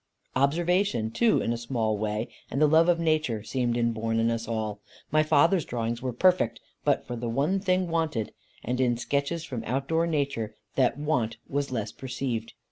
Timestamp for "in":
1.43-1.53, 4.19-4.31, 8.81-8.97